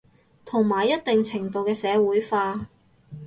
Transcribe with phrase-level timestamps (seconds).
[0.45, 2.67] 同埋一定程度嘅社會化